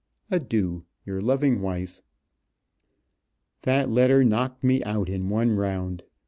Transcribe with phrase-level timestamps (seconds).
[0.31, 0.83] Adieu.
[1.05, 2.01] "Your loving wife."
[3.61, 6.01] That letter knocked me out in one round.